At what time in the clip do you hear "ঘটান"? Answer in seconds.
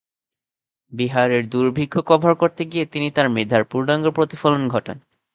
4.67-4.97